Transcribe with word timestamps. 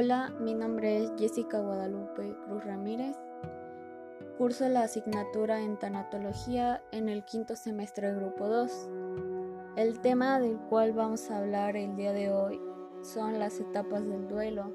Hola, 0.00 0.32
mi 0.38 0.54
nombre 0.54 1.02
es 1.02 1.12
Jessica 1.18 1.58
Guadalupe 1.58 2.32
Cruz 2.44 2.64
Ramírez. 2.64 3.16
Curso 4.36 4.68
la 4.68 4.82
asignatura 4.82 5.60
en 5.60 5.76
tanatología 5.76 6.84
en 6.92 7.08
el 7.08 7.24
quinto 7.24 7.56
semestre 7.56 8.14
grupo 8.14 8.46
2. 8.46 8.88
El 9.74 9.98
tema 9.98 10.38
del 10.38 10.56
cual 10.56 10.92
vamos 10.92 11.28
a 11.28 11.38
hablar 11.38 11.76
el 11.76 11.96
día 11.96 12.12
de 12.12 12.30
hoy 12.30 12.60
son 13.02 13.40
las 13.40 13.58
etapas 13.58 14.06
del 14.06 14.28
duelo. 14.28 14.72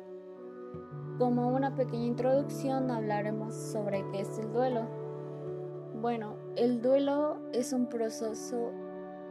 Como 1.18 1.48
una 1.56 1.74
pequeña 1.74 2.08
introducción 2.08 2.92
hablaremos 2.92 3.56
sobre 3.56 4.04
qué 4.12 4.20
es 4.20 4.40
el 4.40 4.52
duelo. 4.52 4.90
Bueno, 6.02 6.36
el 6.58 6.82
duelo 6.82 7.38
es 7.54 7.72
un 7.72 7.88
proceso 7.88 8.74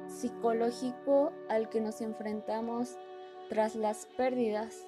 psicológico 0.06 1.32
al 1.50 1.68
que 1.68 1.82
nos 1.82 2.00
enfrentamos 2.00 2.96
tras 3.50 3.74
las 3.74 4.06
pérdidas 4.16 4.86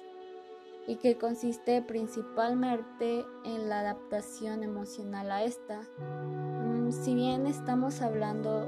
y 0.87 0.97
que 0.97 1.17
consiste 1.17 1.81
principalmente 1.81 3.25
en 3.43 3.69
la 3.69 3.79
adaptación 3.79 4.63
emocional 4.63 5.31
a 5.31 5.43
esta. 5.43 5.81
Mm, 5.99 6.91
si 6.91 7.15
bien 7.15 7.47
estamos 7.47 8.01
hablando 8.01 8.67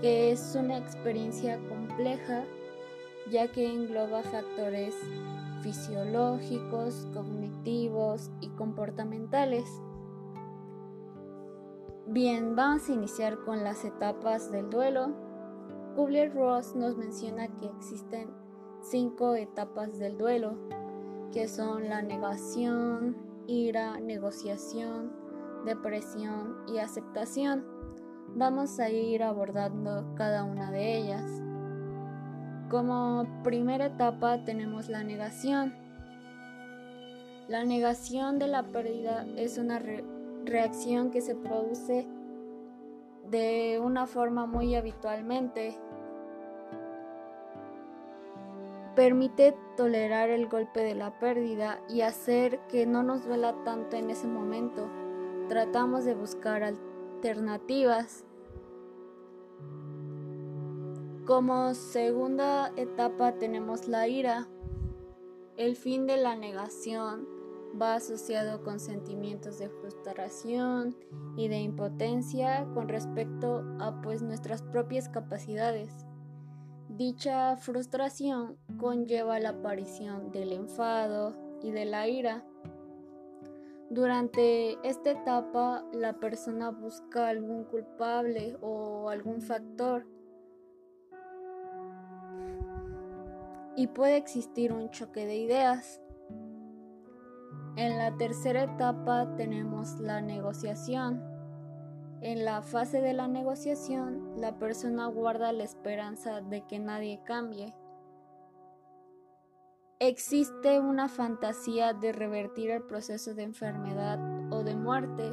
que 0.00 0.30
es 0.30 0.54
una 0.54 0.78
experiencia 0.78 1.58
compleja, 1.68 2.44
ya 3.30 3.50
que 3.50 3.66
engloba 3.66 4.22
factores 4.22 4.94
fisiológicos, 5.62 7.08
cognitivos 7.12 8.30
y 8.40 8.48
comportamentales. 8.50 9.64
Bien, 12.06 12.54
vamos 12.54 12.88
a 12.88 12.92
iniciar 12.92 13.38
con 13.44 13.64
las 13.64 13.84
etapas 13.84 14.52
del 14.52 14.70
duelo. 14.70 15.08
Kubler-Ross 15.96 16.76
nos 16.76 16.96
menciona 16.96 17.48
que 17.48 17.66
existen 17.66 18.28
cinco 18.80 19.34
etapas 19.34 19.98
del 19.98 20.16
duelo, 20.16 20.56
que 21.32 21.48
son 21.48 21.88
la 21.88 22.02
negación, 22.02 23.16
ira, 23.46 23.98
negociación, 24.00 25.12
depresión 25.64 26.56
y 26.68 26.78
aceptación. 26.78 27.64
Vamos 28.34 28.78
a 28.80 28.90
ir 28.90 29.22
abordando 29.22 30.14
cada 30.14 30.44
una 30.44 30.70
de 30.70 30.96
ellas. 30.98 31.24
Como 32.70 33.26
primera 33.42 33.86
etapa 33.86 34.44
tenemos 34.44 34.88
la 34.88 35.04
negación. 35.04 35.74
La 37.48 37.64
negación 37.64 38.38
de 38.38 38.48
la 38.48 38.64
pérdida 38.64 39.24
es 39.36 39.56
una 39.58 39.80
reacción 40.44 41.10
que 41.10 41.20
se 41.20 41.36
produce 41.36 42.06
de 43.30 43.80
una 43.82 44.06
forma 44.06 44.46
muy 44.46 44.74
habitualmente 44.74 45.78
permite 48.96 49.54
tolerar 49.76 50.30
el 50.30 50.48
golpe 50.48 50.82
de 50.82 50.94
la 50.94 51.18
pérdida 51.20 51.80
y 51.88 52.00
hacer 52.00 52.58
que 52.66 52.86
no 52.86 53.02
nos 53.02 53.26
duela 53.26 53.54
tanto 53.62 53.96
en 53.96 54.10
ese 54.10 54.26
momento. 54.26 54.90
Tratamos 55.48 56.04
de 56.06 56.14
buscar 56.14 56.64
alternativas. 56.64 58.24
Como 61.26 61.74
segunda 61.74 62.72
etapa 62.76 63.32
tenemos 63.32 63.86
la 63.86 64.08
ira. 64.08 64.48
El 65.58 65.76
fin 65.76 66.06
de 66.06 66.16
la 66.16 66.34
negación 66.34 67.28
va 67.80 67.96
asociado 67.96 68.62
con 68.62 68.80
sentimientos 68.80 69.58
de 69.58 69.68
frustración 69.68 70.96
y 71.36 71.48
de 71.48 71.58
impotencia 71.58 72.66
con 72.72 72.88
respecto 72.88 73.62
a 73.78 74.00
pues 74.00 74.22
nuestras 74.22 74.62
propias 74.62 75.10
capacidades. 75.10 76.06
Dicha 76.96 77.58
frustración 77.58 78.56
conlleva 78.78 79.38
la 79.38 79.50
aparición 79.50 80.32
del 80.32 80.52
enfado 80.52 81.36
y 81.62 81.70
de 81.70 81.84
la 81.84 82.08
ira. 82.08 82.42
Durante 83.90 84.78
esta 84.82 85.10
etapa 85.10 85.84
la 85.92 86.14
persona 86.14 86.70
busca 86.70 87.28
algún 87.28 87.64
culpable 87.64 88.56
o 88.62 89.10
algún 89.10 89.42
factor 89.42 90.06
y 93.76 93.88
puede 93.88 94.16
existir 94.16 94.72
un 94.72 94.88
choque 94.88 95.26
de 95.26 95.36
ideas. 95.36 96.00
En 97.76 97.98
la 97.98 98.16
tercera 98.16 98.62
etapa 98.62 99.36
tenemos 99.36 100.00
la 100.00 100.22
negociación. 100.22 101.35
En 102.22 102.44
la 102.44 102.62
fase 102.62 103.00
de 103.00 103.12
la 103.12 103.28
negociación, 103.28 104.40
la 104.40 104.58
persona 104.58 105.06
guarda 105.06 105.52
la 105.52 105.64
esperanza 105.64 106.40
de 106.40 106.66
que 106.66 106.78
nadie 106.78 107.20
cambie. 107.24 107.74
Existe 109.98 110.80
una 110.80 111.08
fantasía 111.08 111.92
de 111.92 112.12
revertir 112.12 112.70
el 112.70 112.82
proceso 112.82 113.34
de 113.34 113.42
enfermedad 113.42 114.18
o 114.52 114.62
de 114.62 114.76
muerte, 114.76 115.30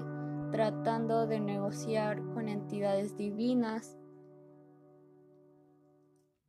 tratando 0.52 1.26
de 1.26 1.40
negociar 1.40 2.22
con 2.34 2.48
entidades 2.48 3.18
divinas. 3.18 3.98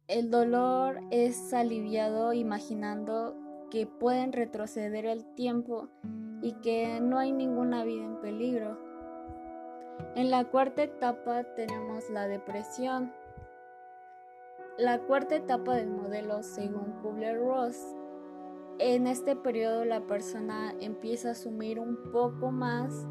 El 0.09 0.31
dolor 0.31 1.00
es 1.11 1.53
aliviado 1.55 2.33
imaginando 2.33 3.37
que 3.71 3.87
pueden 3.87 4.33
retroceder 4.33 5.06
el 5.06 5.25
tiempo 5.34 5.89
y 6.43 6.53
que 6.61 7.00
no 7.00 7.19
hay 7.19 7.33
ninguna 7.33 7.84
vida 7.84 8.05
en 8.05 8.21
peligro. 8.21 8.94
En 10.15 10.31
la 10.31 10.44
cuarta 10.44 10.82
etapa 10.82 11.44
tenemos 11.55 12.10
la 12.10 12.28
depresión. 12.28 13.12
La 14.78 14.99
cuarta 14.99 15.37
etapa 15.37 15.75
del 15.77 15.91
modelo 15.91 16.43
según 16.43 16.93
Kubler-Ross. 17.03 17.94
En 18.78 19.06
este 19.06 19.37
periodo 19.37 19.84
la 19.84 20.00
persona 20.00 20.75
empieza 20.81 21.28
a 21.28 21.32
asumir 21.32 21.78
un 21.78 22.10
poco 22.12 22.50
más 22.50 23.06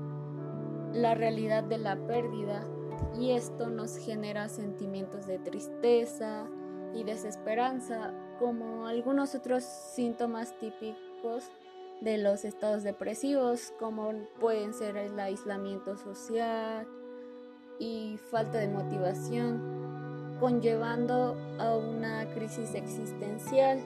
la 0.91 1.15
realidad 1.15 1.63
de 1.63 1.77
la 1.77 1.95
pérdida 1.95 2.65
y 3.17 3.31
esto 3.31 3.69
nos 3.69 3.97
genera 3.97 4.49
sentimientos 4.49 5.25
de 5.25 5.39
tristeza 5.39 6.47
y 6.93 7.03
desesperanza 7.03 8.13
como 8.39 8.87
algunos 8.87 9.35
otros 9.35 9.63
síntomas 9.63 10.57
típicos 10.59 11.49
de 12.03 12.17
los 12.17 12.43
estados 12.43 12.83
depresivos, 12.83 13.73
como 13.79 14.11
pueden 14.39 14.73
ser 14.73 14.97
el 14.97 15.17
aislamiento 15.17 15.95
social 15.95 16.85
y 17.79 18.19
falta 18.29 18.57
de 18.57 18.67
motivación, 18.67 20.37
conllevando 20.39 21.37
a 21.59 21.77
una 21.77 22.29
crisis 22.33 22.75
existencial. 22.75 23.79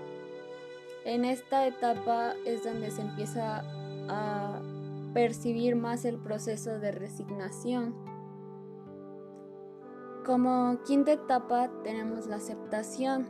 En 1.05 1.25
esta 1.25 1.67
etapa 1.67 2.33
es 2.44 2.63
donde 2.63 2.89
se 2.89 3.01
empieza 3.01 3.63
a 4.09 4.61
percibir 5.13 5.75
más 5.75 6.03
el 6.03 6.17
proceso 6.17 6.79
de 6.79 6.91
resignación. 6.91 7.94
Como 10.25 10.79
quinta 10.85 11.11
etapa 11.11 11.69
tenemos 11.84 12.25
la 12.25 12.38
aceptación. 12.38 13.28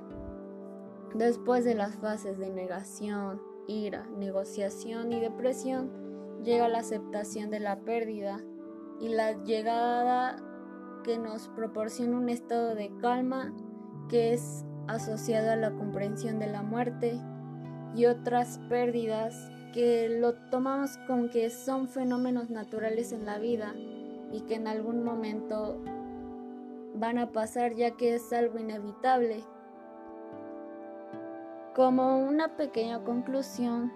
Después 1.13 1.65
de 1.65 1.75
las 1.75 1.95
fases 1.97 2.39
de 2.39 2.49
negación, 2.49 3.56
ira, 3.67 4.07
negociación 4.17 5.11
y 5.11 5.19
depresión, 5.19 5.91
llega 6.43 6.67
la 6.67 6.79
aceptación 6.79 7.49
de 7.49 7.59
la 7.59 7.79
pérdida 7.81 8.39
y 8.99 9.09
la 9.09 9.43
llegada 9.43 10.37
que 11.03 11.17
nos 11.17 11.47
proporciona 11.49 12.17
un 12.17 12.29
estado 12.29 12.75
de 12.75 12.91
calma 12.99 13.53
que 14.09 14.33
es 14.33 14.65
asociado 14.87 15.51
a 15.51 15.55
la 15.55 15.71
comprensión 15.71 16.39
de 16.39 16.47
la 16.47 16.63
muerte 16.63 17.19
y 17.95 18.05
otras 18.05 18.59
pérdidas 18.69 19.49
que 19.73 20.09
lo 20.09 20.33
tomamos 20.49 20.97
con 21.07 21.29
que 21.29 21.49
son 21.49 21.87
fenómenos 21.87 22.49
naturales 22.49 23.11
en 23.11 23.25
la 23.25 23.37
vida 23.37 23.73
y 24.31 24.41
que 24.41 24.55
en 24.55 24.67
algún 24.67 25.03
momento 25.03 25.81
van 26.95 27.17
a 27.17 27.31
pasar 27.31 27.75
ya 27.75 27.91
que 27.91 28.15
es 28.15 28.33
algo 28.33 28.59
inevitable 28.59 29.43
como 31.77 32.17
una 32.17 32.57
pequeña 32.57 33.03
conclusión, 33.03 33.93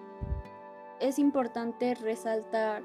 es 1.00 1.18
importante 1.18 1.96
resaltar 1.96 2.84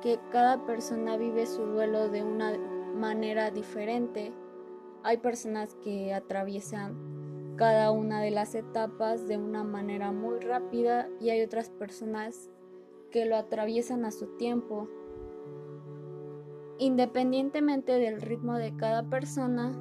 que 0.00 0.18
cada 0.32 0.66
persona 0.66 1.16
vive 1.16 1.46
su 1.46 1.64
duelo 1.64 2.08
de 2.08 2.24
una 2.24 2.58
manera 2.92 3.52
diferente. 3.52 4.32
Hay 5.04 5.18
personas 5.18 5.76
que 5.76 6.12
atraviesan 6.12 7.54
cada 7.54 7.92
una 7.92 8.20
de 8.20 8.32
las 8.32 8.56
etapas 8.56 9.28
de 9.28 9.38
una 9.38 9.62
manera 9.62 10.10
muy 10.10 10.40
rápida 10.40 11.08
y 11.20 11.30
hay 11.30 11.42
otras 11.42 11.70
personas 11.70 12.50
que 13.12 13.26
lo 13.26 13.36
atraviesan 13.36 14.04
a 14.04 14.10
su 14.10 14.26
tiempo. 14.38 14.88
Independientemente 16.78 17.92
del 17.92 18.20
ritmo 18.20 18.54
de 18.54 18.74
cada 18.76 19.04
persona, 19.04 19.72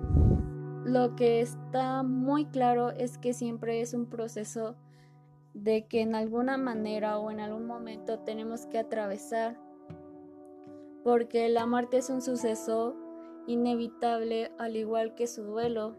lo 0.85 1.15
que 1.15 1.41
está 1.41 2.03
muy 2.03 2.45
claro 2.45 2.89
es 2.91 3.17
que 3.17 3.33
siempre 3.33 3.81
es 3.81 3.93
un 3.93 4.07
proceso 4.07 4.75
de 5.53 5.85
que 5.87 6.01
en 6.01 6.15
alguna 6.15 6.57
manera 6.57 7.19
o 7.19 7.29
en 7.29 7.39
algún 7.39 7.67
momento 7.67 8.19
tenemos 8.19 8.65
que 8.65 8.79
atravesar, 8.79 9.59
porque 11.03 11.49
la 11.49 11.65
muerte 11.65 11.97
es 11.97 12.09
un 12.09 12.21
suceso 12.21 12.95
inevitable 13.47 14.51
al 14.57 14.75
igual 14.75 15.13
que 15.15 15.27
su 15.27 15.43
duelo, 15.43 15.95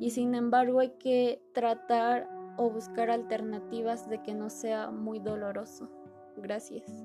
y 0.00 0.10
sin 0.10 0.34
embargo 0.34 0.80
hay 0.80 0.90
que 0.98 1.42
tratar 1.52 2.28
o 2.56 2.70
buscar 2.70 3.10
alternativas 3.10 4.08
de 4.08 4.22
que 4.22 4.34
no 4.34 4.50
sea 4.50 4.90
muy 4.90 5.18
doloroso. 5.18 5.88
Gracias. 6.36 7.04